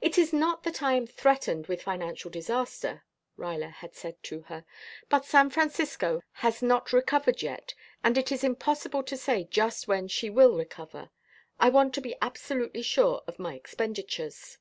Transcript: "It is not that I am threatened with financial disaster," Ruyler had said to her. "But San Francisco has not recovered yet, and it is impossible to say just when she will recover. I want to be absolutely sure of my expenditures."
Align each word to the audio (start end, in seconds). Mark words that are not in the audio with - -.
"It 0.00 0.18
is 0.18 0.32
not 0.32 0.64
that 0.64 0.82
I 0.82 0.94
am 0.94 1.06
threatened 1.06 1.68
with 1.68 1.84
financial 1.84 2.32
disaster," 2.32 3.04
Ruyler 3.36 3.70
had 3.74 3.94
said 3.94 4.20
to 4.24 4.40
her. 4.50 4.64
"But 5.08 5.24
San 5.24 5.50
Francisco 5.50 6.24
has 6.42 6.62
not 6.62 6.92
recovered 6.92 7.42
yet, 7.42 7.72
and 8.02 8.18
it 8.18 8.32
is 8.32 8.42
impossible 8.42 9.04
to 9.04 9.16
say 9.16 9.44
just 9.44 9.86
when 9.86 10.08
she 10.08 10.30
will 10.30 10.56
recover. 10.56 11.10
I 11.60 11.68
want 11.68 11.94
to 11.94 12.00
be 12.00 12.16
absolutely 12.20 12.82
sure 12.82 13.22
of 13.28 13.38
my 13.38 13.54
expenditures." 13.54 14.58